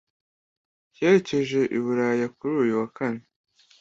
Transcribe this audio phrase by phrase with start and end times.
[0.99, 3.23] Yerekeje iburaya kuri uyu wa kane